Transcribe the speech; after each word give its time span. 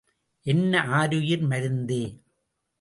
என் 0.45 0.73
ஆருயிர் 0.73 1.45
மருந்தே! 1.47 2.03